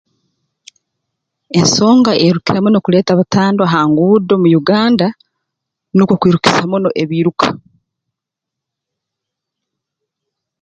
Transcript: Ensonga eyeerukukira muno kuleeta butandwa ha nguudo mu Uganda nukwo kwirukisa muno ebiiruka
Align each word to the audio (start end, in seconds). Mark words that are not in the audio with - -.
Ensonga 1.59 2.11
eyeerukukira 2.15 2.59
muno 2.63 2.77
kuleeta 2.85 3.13
butandwa 3.19 3.65
ha 3.73 3.79
nguudo 3.89 4.33
mu 4.41 4.49
Uganda 4.61 5.07
nukwo 5.95 6.15
kwirukisa 6.21 6.63
muno 6.71 6.89
ebiiruka 7.01 7.47